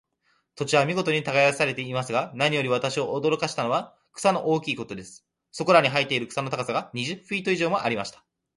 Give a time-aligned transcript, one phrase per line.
[0.55, 5.27] 土地は見事に耕されていますが、何より私を驚かしたのは、草の大きいことです。
[5.51, 8.23] そこらに生えている草の高さが、二十フィート以上ありました。